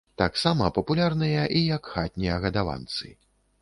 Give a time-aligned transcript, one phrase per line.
[0.19, 3.17] Таксама папулярныя і як хатнія гадаванцы.